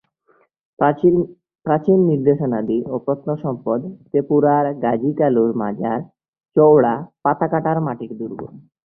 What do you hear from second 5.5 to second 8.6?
মাযার, চাওড়া পাতাকাটার মাটির দুর্গ।